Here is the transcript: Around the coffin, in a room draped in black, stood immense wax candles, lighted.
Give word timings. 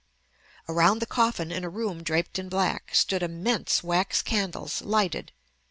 Around 0.67 0.97
the 0.97 1.05
coffin, 1.05 1.51
in 1.51 1.63
a 1.63 1.69
room 1.69 2.01
draped 2.01 2.39
in 2.39 2.49
black, 2.49 2.95
stood 2.95 3.21
immense 3.21 3.83
wax 3.83 4.23
candles, 4.23 4.81
lighted. 4.81 5.31